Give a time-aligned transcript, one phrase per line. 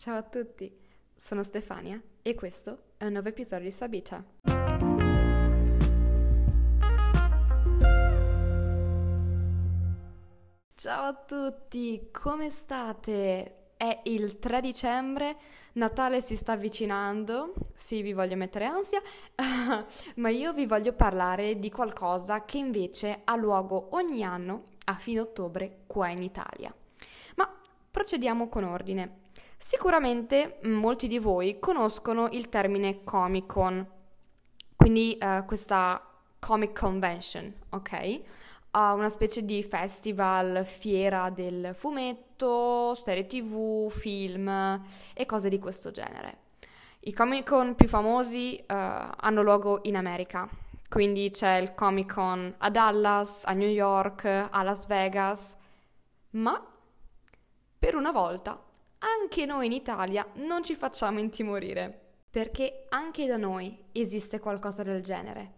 [0.00, 0.74] Ciao a tutti,
[1.14, 4.24] sono Stefania e questo è un nuovo episodio di Sabita.
[10.74, 13.72] Ciao a tutti, come state?
[13.76, 15.36] È il 3 dicembre,
[15.74, 19.02] Natale si sta avvicinando, sì vi voglio mettere ansia,
[20.16, 25.20] ma io vi voglio parlare di qualcosa che invece ha luogo ogni anno a fine
[25.20, 26.74] ottobre qua in Italia.
[27.36, 27.54] Ma
[27.90, 29.28] procediamo con ordine.
[29.62, 33.86] Sicuramente mm, molti di voi conoscono il termine Comic Con,
[34.74, 36.02] quindi uh, questa
[36.38, 38.20] Comic Convention, ok?
[38.72, 45.90] Uh, una specie di festival, fiera del fumetto, serie tv, film e cose di questo
[45.90, 46.38] genere.
[47.00, 50.48] I Comic Con più famosi uh, hanno luogo in America,
[50.88, 55.54] quindi c'è il Comic Con a Dallas, a New York, a Las Vegas,
[56.30, 56.66] ma
[57.78, 58.68] per una volta
[59.00, 62.08] anche noi in Italia non ci facciamo intimorire.
[62.30, 65.54] Perché anche da noi esiste qualcosa del genere.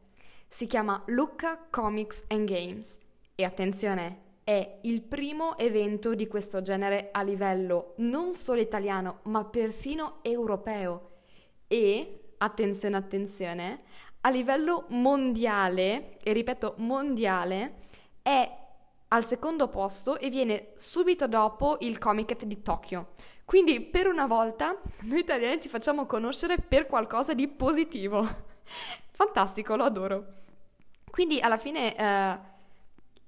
[0.49, 2.99] Si chiama Lucca Comics and Games
[3.35, 9.45] e attenzione, è il primo evento di questo genere a livello non solo italiano, ma
[9.45, 11.11] persino europeo.
[11.69, 13.83] E, attenzione, attenzione,
[14.23, 17.81] a livello mondiale, e ripeto mondiale,
[18.23, 18.62] è
[19.13, 23.11] al secondo posto e viene subito dopo il Comiket di Tokyo.
[23.45, 28.27] Quindi per una volta noi italiani ci facciamo conoscere per qualcosa di positivo.
[29.13, 30.25] Fantastico, lo adoro.
[31.11, 32.39] Quindi alla fine eh,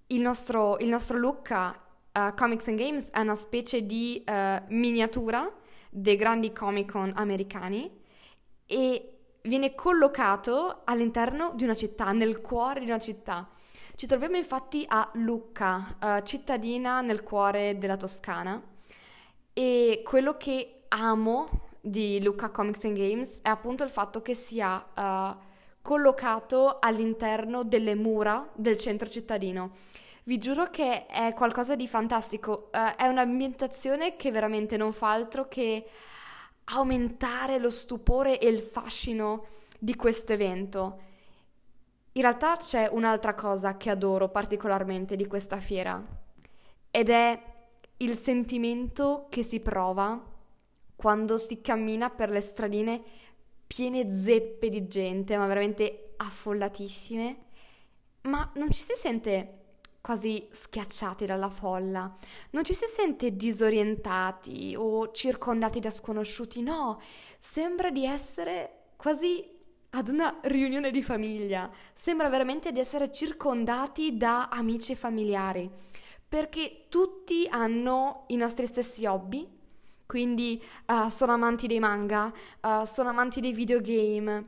[0.08, 1.78] il, nostro, il nostro Lucca
[2.12, 5.52] uh, Comics and Games è una specie di uh, miniatura
[5.91, 7.91] dei grandi Comic Con americani
[8.64, 13.46] e viene collocato all'interno di una città, nel cuore di una città.
[13.97, 18.61] Ci troviamo infatti a Lucca, uh, cittadina nel cuore della Toscana
[19.53, 24.84] e quello che amo di Lucca Comics and Games è appunto il fatto che sia
[24.97, 25.37] uh,
[25.81, 29.77] collocato all'interno delle mura del centro cittadino.
[30.25, 35.47] Vi giuro che è qualcosa di fantastico, uh, è un'ambientazione che veramente non fa altro
[35.47, 35.87] che
[36.65, 39.47] aumentare lo stupore e il fascino
[39.78, 41.12] di questo evento.
[42.16, 46.00] In realtà c'è un'altra cosa che adoro particolarmente di questa fiera
[46.88, 47.42] ed è
[47.98, 50.22] il sentimento che si prova
[50.94, 53.03] quando si cammina per le stradine
[53.66, 57.36] piene zeppe di gente, ma veramente affollatissime,
[58.22, 59.62] ma non ci si sente
[60.00, 62.14] quasi schiacciati dalla folla,
[62.50, 67.00] non ci si sente disorientati o circondati da sconosciuti, no,
[67.41, 69.53] sembra di essere quasi
[69.97, 75.71] ad una riunione di famiglia, sembra veramente di essere circondati da amici e familiari
[76.27, 79.49] perché tutti hanno i nostri stessi hobby,
[80.04, 84.44] quindi uh, sono amanti dei manga, uh, sono amanti dei videogame.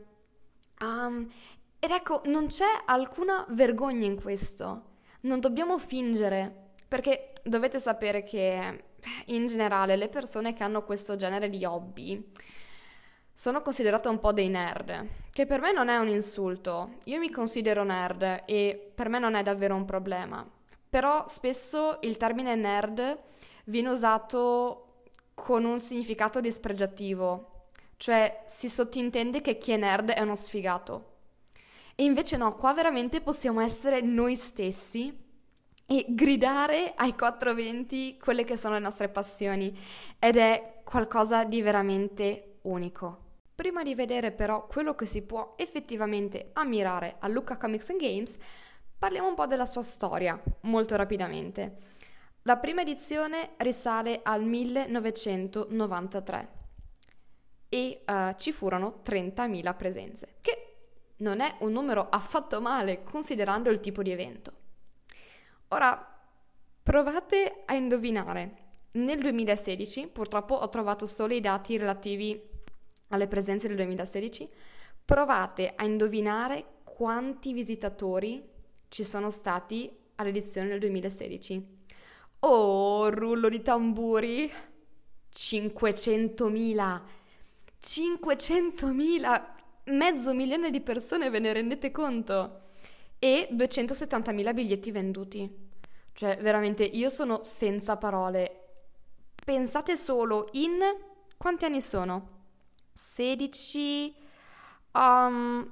[0.80, 1.30] Um,
[1.78, 8.84] ed ecco, non c'è alcuna vergogna in questo, non dobbiamo fingere, perché dovete sapere che
[9.26, 12.32] in generale le persone che hanno questo genere di hobby
[13.36, 17.30] sono considerate un po' dei nerd, che per me non è un insulto, io mi
[17.30, 20.44] considero nerd e per me non è davvero un problema,
[20.88, 23.18] però spesso il termine nerd
[23.64, 25.02] viene usato
[25.34, 27.66] con un significato dispregiativo,
[27.98, 31.12] cioè si sottintende che chi è nerd è uno sfigato.
[31.94, 35.14] E invece no, qua veramente possiamo essere noi stessi
[35.84, 39.78] e gridare ai 420 quelle che sono le nostre passioni
[40.18, 43.24] ed è qualcosa di veramente unico.
[43.56, 48.38] Prima di vedere però quello che si può effettivamente ammirare a Luca Comics and Games,
[48.98, 51.76] Parliamo un po' della sua storia, molto rapidamente.
[52.42, 56.48] La prima edizione risale al 1993
[57.68, 60.76] e uh, ci furono 30.000 presenze, che
[61.18, 64.52] non è un numero affatto male considerando il tipo di evento.
[65.68, 66.18] Ora,
[66.82, 68.64] provate a indovinare.
[68.92, 72.54] Nel 2016, purtroppo ho trovato solo i dati relativi
[73.08, 74.48] alle presenze del 2016,
[75.04, 78.42] provate a indovinare quanti visitatori
[78.88, 81.74] ci sono stati all'edizione del 2016.
[82.40, 84.50] Oh, rullo di tamburi!
[85.32, 87.00] 500.000!
[87.82, 89.44] 500.000!
[89.84, 92.62] Mezzo milione di persone, ve ne rendete conto?
[93.18, 95.64] E 270.000 biglietti venduti.
[96.12, 98.64] Cioè, veramente, io sono senza parole.
[99.44, 100.78] Pensate solo in...
[101.36, 102.35] Quanti anni sono?
[102.96, 104.14] 16...
[104.92, 105.70] Um,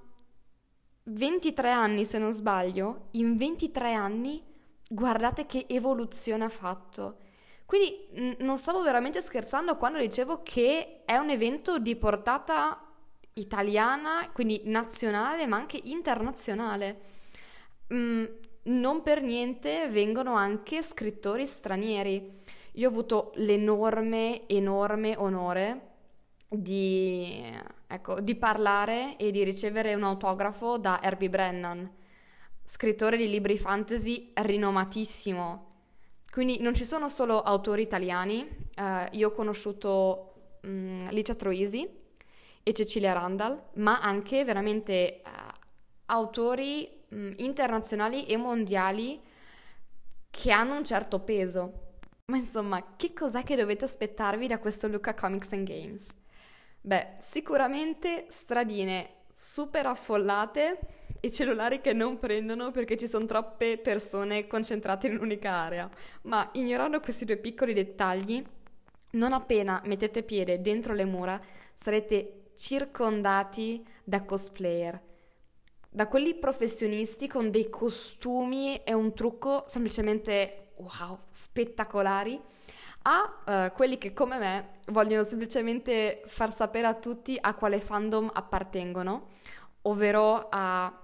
[1.07, 4.43] 23 anni se non sbaglio, in 23 anni
[4.89, 7.19] guardate che evoluzione ha fatto.
[7.67, 12.81] Quindi n- non stavo veramente scherzando quando dicevo che è un evento di portata
[13.35, 17.01] italiana, quindi nazionale, ma anche internazionale.
[17.93, 18.25] Mm,
[18.65, 22.43] non per niente vengono anche scrittori stranieri.
[22.77, 25.93] Io ho avuto l'enorme, enorme onore
[26.49, 27.43] di,
[27.87, 31.91] ecco, di parlare e di ricevere un autografo da Herbie Brennan,
[32.63, 35.73] scrittore di libri fantasy rinomatissimo.
[36.31, 41.89] Quindi non ci sono solo autori italiani, eh, io ho conosciuto mh, Licia Troisi
[42.63, 45.23] e Cecilia Randall, ma anche veramente eh,
[46.07, 49.21] autori mh, internazionali e mondiali
[50.31, 51.83] che hanno un certo peso.
[52.27, 56.09] Ma insomma, che cos'è che dovete aspettarvi da questo Luca Comics and Games?
[56.87, 60.79] Beh, sicuramente stradine super affollate
[61.19, 65.89] e cellulari che non prendono perché ci sono troppe persone concentrate in un'unica area.
[66.25, 68.45] Ma ignorando questi due piccoli dettagli,
[69.13, 71.41] non appena mettete piede dentro le mura
[71.73, 75.01] sarete circondati da cosplayer,
[75.89, 82.39] da quelli professionisti con dei costumi e un trucco semplicemente wow, spettacolari
[83.07, 88.31] a uh, quelli che come me vogliono semplicemente far sapere a tutti a quale fandom
[88.33, 89.29] appartengono,
[89.83, 91.03] ovvero a,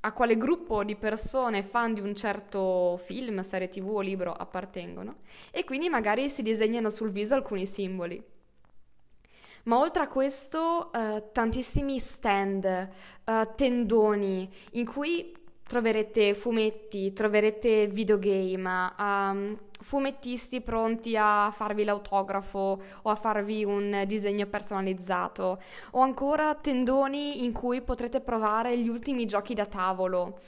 [0.00, 5.16] a quale gruppo di persone fan di un certo film, serie tv o libro appartengono
[5.50, 8.22] e quindi magari si disegnano sul viso alcuni simboli.
[9.64, 12.88] Ma oltre a questo, uh, tantissimi stand,
[13.24, 15.34] uh, tendoni in cui
[15.66, 24.46] troverete fumetti, troverete videogame, um, fumettisti pronti a farvi l'autografo o a farvi un disegno
[24.46, 25.60] personalizzato
[25.92, 30.40] o ancora tendoni in cui potrete provare gli ultimi giochi da tavolo.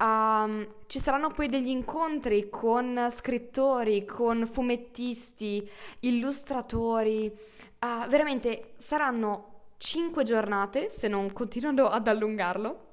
[0.00, 5.68] Um, ci saranno poi degli incontri con scrittori, con fumettisti,
[6.00, 7.32] illustratori.
[7.80, 9.46] Uh, veramente saranno
[9.78, 12.86] cinque giornate, se non continuano ad allungarlo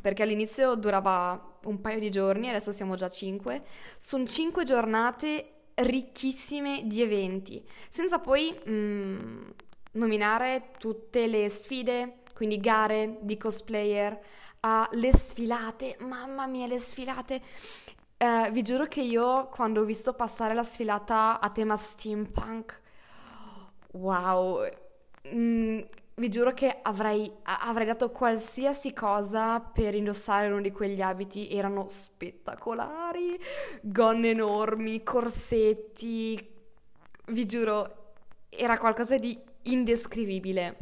[0.00, 3.62] perché all'inizio durava un paio di giorni, adesso siamo già cinque.
[3.96, 9.48] Sono cinque giornate ricchissime di eventi, senza poi mm,
[9.92, 14.18] nominare tutte le sfide, quindi gare di cosplayer,
[14.60, 17.40] uh, le sfilate, mamma mia, le sfilate.
[18.18, 22.80] Uh, vi giuro che io quando ho visto passare la sfilata a tema steampunk,
[23.92, 24.66] wow,
[25.28, 25.80] mm,
[26.18, 31.86] vi giuro che avrei, avrei, dato qualsiasi cosa per indossare uno di quegli abiti, erano
[31.86, 33.38] spettacolari,
[33.80, 36.56] gonne enormi, corsetti,
[37.26, 38.14] vi giuro,
[38.48, 40.76] era qualcosa di indescrivibile.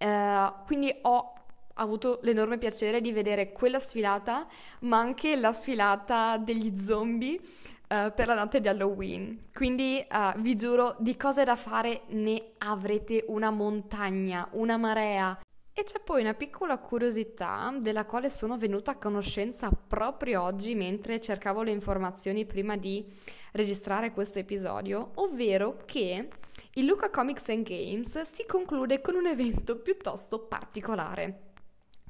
[0.00, 1.32] Uh, quindi ho
[1.74, 4.46] avuto l'enorme piacere di vedere quella sfilata,
[4.80, 7.38] ma anche la sfilata degli zombie
[7.88, 9.48] uh, per la notte di Halloween.
[9.52, 15.38] Quindi uh, vi giuro, di cose da fare ne avrete una montagna, una marea.
[15.72, 21.20] E c'è poi una piccola curiosità della quale sono venuta a conoscenza proprio oggi mentre
[21.20, 23.06] cercavo le informazioni prima di
[23.52, 26.28] registrare questo episodio, ovvero che
[26.74, 31.42] il Luca Comics and Games si conclude con un evento piuttosto particolare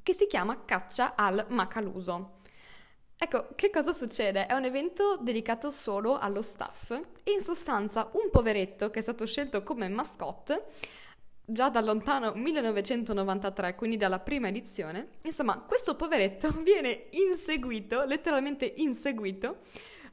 [0.03, 2.38] che si chiama Caccia al Macaluso.
[3.21, 4.47] Ecco, che cosa succede?
[4.47, 9.65] È un evento dedicato solo allo staff in sostanza un poveretto che è stato scelto
[9.65, 10.67] come mascotte
[11.45, 15.09] già dal lontano 1993, quindi dalla prima edizione.
[15.23, 19.63] Insomma, questo poveretto viene inseguito, letteralmente inseguito,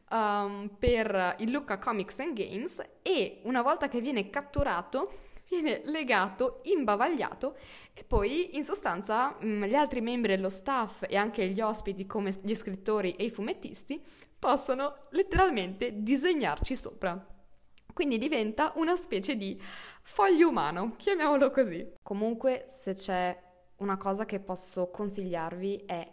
[0.10, 5.12] um, per il Luca Comics and Games e una volta che viene catturato
[5.50, 7.56] viene legato, imbavagliato
[7.94, 12.34] e poi in sostanza mm, gli altri membri dello staff e anche gli ospiti come
[12.42, 14.02] gli scrittori e i fumettisti
[14.38, 17.34] possono letteralmente disegnarci sopra.
[17.94, 19.60] Quindi diventa una specie di
[20.02, 21.94] foglio umano, chiamiamolo così.
[22.04, 23.42] Comunque, se c'è
[23.78, 26.06] una cosa che posso consigliarvi è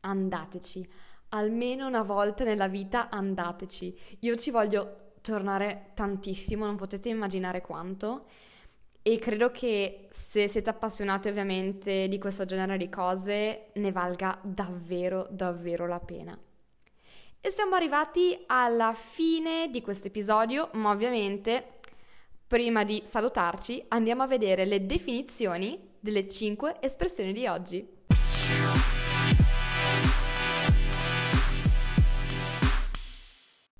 [0.00, 0.88] andateci.
[1.30, 3.98] Almeno una volta nella vita andateci.
[4.20, 8.26] Io ci voglio tornare tantissimo, non potete immaginare quanto.
[9.06, 15.26] E credo che se siete appassionati ovviamente di questo genere di cose ne valga davvero,
[15.30, 16.38] davvero la pena.
[17.38, 21.80] E siamo arrivati alla fine di questo episodio, ma ovviamente
[22.46, 27.86] prima di salutarci andiamo a vedere le definizioni delle 5 espressioni di oggi.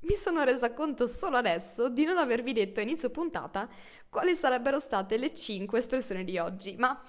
[0.05, 3.67] Mi sono resa conto solo adesso di non avervi detto a inizio puntata
[4.11, 7.03] quali sarebbero state le 5 espressioni di oggi, ma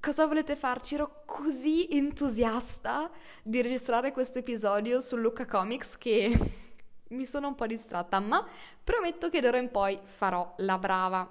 [0.00, 0.94] cosa volete farci?
[0.94, 3.10] Ero così entusiasta
[3.42, 6.32] di registrare questo episodio su Luca Comics che
[7.10, 8.46] mi sono un po' distratta, ma
[8.84, 11.28] prometto che d'ora in poi farò la brava.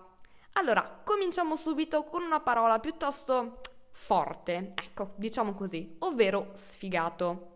[0.54, 7.55] Allora, cominciamo subito con una parola piuttosto forte, ecco, diciamo così, ovvero sfigato.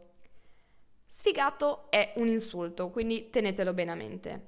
[1.12, 4.42] Sfigato è un insulto, quindi tenetelo bene a mente.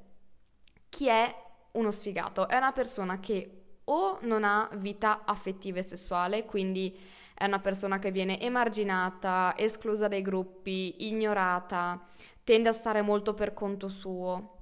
[0.90, 1.36] Chi è
[1.72, 2.48] uno sfigato?
[2.48, 6.96] È una persona che o non ha vita affettiva e sessuale, quindi
[7.34, 12.00] è una persona che viene emarginata, esclusa dai gruppi, ignorata,
[12.44, 14.58] tende a stare molto per conto suo.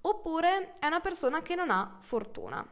[0.00, 2.66] Oppure è una persona che non ha fortuna.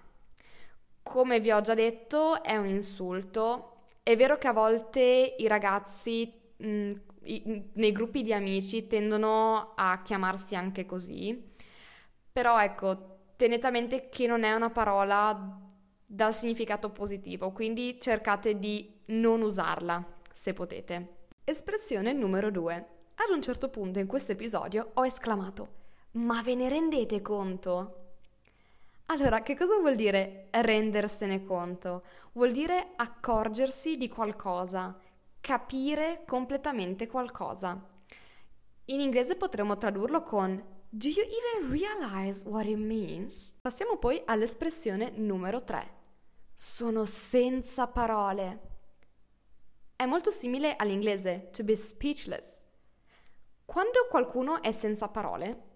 [1.01, 3.85] Come vi ho già detto, è un insulto.
[4.03, 6.91] È vero che a volte i ragazzi mh,
[7.73, 11.53] nei gruppi di amici tendono a chiamarsi anche così,
[12.31, 15.61] però ecco, tenete a mente che non è una parola
[16.07, 21.27] dal significato positivo, quindi cercate di non usarla se potete.
[21.45, 22.75] Espressione numero 2.
[23.17, 25.69] Ad un certo punto in questo episodio ho esclamato:
[26.13, 27.99] Ma ve ne rendete conto?
[29.07, 32.05] Allora, che cosa vuol dire rendersene conto?
[32.33, 34.99] Vuol dire accorgersi di qualcosa,
[35.45, 37.79] capire completamente qualcosa.
[38.87, 40.57] In inglese potremmo tradurlo con
[40.89, 43.55] Do you even realize what it means?
[43.61, 45.93] Passiamo poi all'espressione numero 3.
[46.55, 48.61] Sono senza parole.
[49.95, 52.65] È molto simile all'inglese to be speechless.
[53.67, 55.73] Quando qualcuno è senza parole,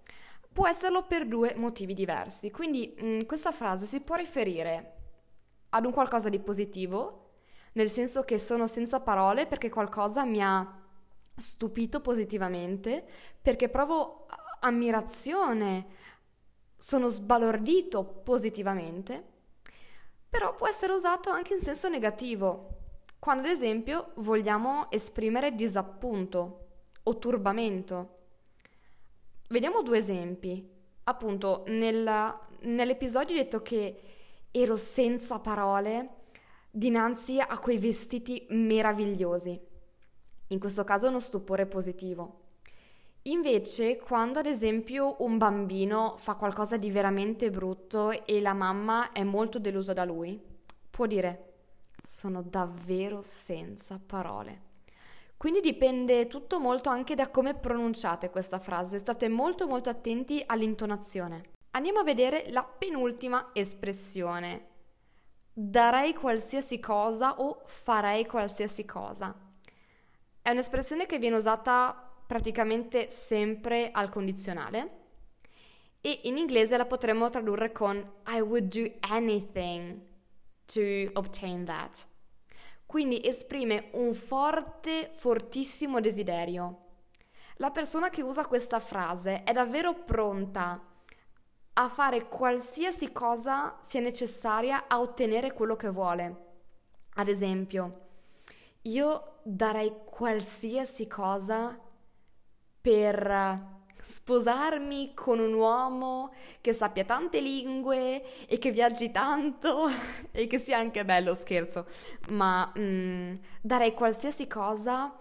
[0.51, 2.51] può esserlo per due motivi diversi.
[2.51, 4.95] Quindi mh, mm, questa frase si può riferire
[5.69, 7.28] ad un qualcosa di positivo,
[7.73, 10.79] nel senso che sono senza parole perché qualcosa mi ha
[11.37, 13.05] stupito positivamente,
[13.41, 14.27] perché provo
[14.61, 15.87] ammirazione,
[16.77, 19.37] sono sbalordito positivamente,
[20.29, 22.77] però può essere usato anche in senso negativo,
[23.19, 26.67] quando ad esempio vogliamo esprimere disappunto
[27.03, 28.17] o turbamento.
[29.49, 30.77] Vediamo due esempi.
[31.05, 34.01] Appunto, nella, nell'episodio ho detto che
[34.51, 36.18] ero senza parole
[36.71, 39.61] dinanzi a quei vestiti meravigliosi.
[40.49, 42.47] In questo caso uno stupore positivo.
[43.23, 49.23] Invece, quando ad esempio un bambino fa qualcosa di veramente brutto e la mamma è
[49.23, 50.41] molto delusa da lui,
[50.89, 51.45] può dire
[52.01, 54.67] sono davvero senza parole.
[55.37, 61.51] Quindi dipende tutto molto anche da come pronunciate questa frase, state molto molto attenti all'intonazione.
[61.73, 64.67] Andiamo a vedere la penultima espressione.
[65.61, 69.35] Darei qualsiasi cosa o farei qualsiasi cosa.
[70.41, 74.91] È un'espressione che viene usata praticamente sempre al condizionale
[76.01, 77.97] e in inglese la potremmo tradurre con
[78.29, 80.01] I would do anything
[80.67, 82.07] to obtain that
[82.89, 86.87] quindi esprime un forte, fortissimo desiderio.
[87.57, 90.88] La persona che usa questa frase è davvero pronta
[91.81, 96.47] a fare qualsiasi cosa sia necessaria a ottenere quello che vuole.
[97.15, 98.07] Ad esempio,
[98.83, 101.79] io darei qualsiasi cosa
[102.81, 109.87] per sposarmi con un uomo che sappia tante lingue e che viaggi tanto
[110.33, 111.87] e che sia anche bello, scherzo,
[112.31, 115.17] ma mm, darei qualsiasi cosa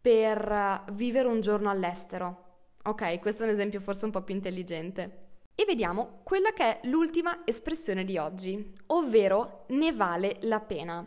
[0.00, 2.42] per vivere un giorno all'estero.
[2.82, 5.25] Ok, questo è un esempio forse un po' più intelligente.
[5.58, 11.02] E vediamo quella che è l'ultima espressione di oggi, ovvero ne vale la pena.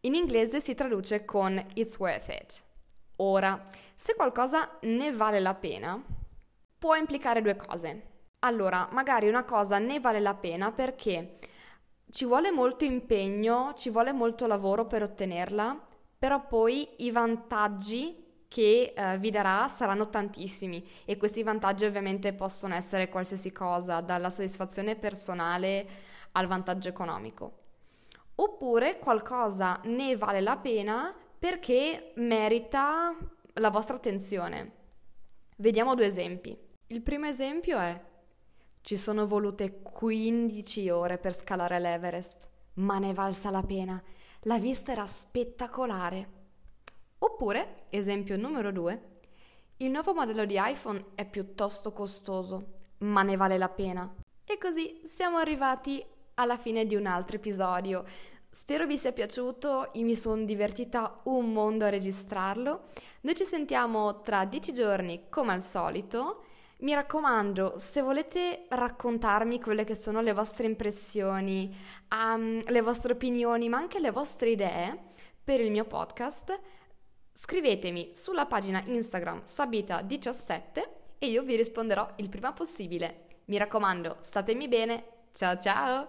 [0.00, 2.64] In inglese si traduce con it's worth it.
[3.18, 3.64] Ora,
[3.94, 6.04] se qualcosa ne vale la pena,
[6.76, 8.02] può implicare due cose.
[8.40, 11.38] Allora, magari una cosa ne vale la pena perché
[12.10, 15.80] ci vuole molto impegno, ci vuole molto lavoro per ottenerla,
[16.18, 22.74] però poi i vantaggi che eh, vi darà saranno tantissimi e questi vantaggi ovviamente possono
[22.74, 25.86] essere qualsiasi cosa, dalla soddisfazione personale
[26.32, 27.58] al vantaggio economico.
[28.36, 33.16] Oppure qualcosa ne vale la pena perché merita
[33.54, 34.72] la vostra attenzione.
[35.56, 36.56] Vediamo due esempi.
[36.88, 38.00] Il primo esempio è
[38.82, 44.00] ci sono volute 15 ore per scalare l'Everest, ma ne valsa la pena.
[44.42, 46.35] La vista era spettacolare.
[47.18, 49.14] Oppure, esempio numero 2,
[49.78, 54.12] il nuovo modello di iPhone è piuttosto costoso, ma ne vale la pena.
[54.44, 56.04] E così siamo arrivati
[56.34, 58.04] alla fine di un altro episodio.
[58.48, 62.88] Spero vi sia piaciuto, io mi sono divertita un mondo a registrarlo.
[63.22, 66.44] Noi ci sentiamo tra 10 giorni come al solito.
[66.78, 71.74] Mi raccomando, se volete raccontarmi quelle che sono le vostre impressioni,
[72.10, 75.04] um, le vostre opinioni, ma anche le vostre idee
[75.42, 76.58] per il mio podcast,
[77.36, 80.88] scrivetemi sulla pagina Instagram Sabita17
[81.18, 83.26] e io vi risponderò il prima possibile.
[83.46, 85.04] Mi raccomando, statemi bene.
[85.32, 86.08] Ciao ciao!